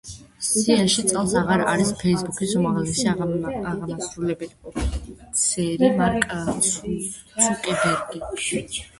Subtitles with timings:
[0.45, 6.25] სიაში წელს აღარ არის „ფეისბუქის“ უმაღლესი აღმასრულებელი ოფიცერი მარკ
[6.69, 8.23] ცუკერბერგი.